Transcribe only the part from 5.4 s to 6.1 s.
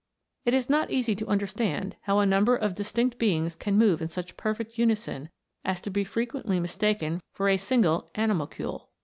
as to be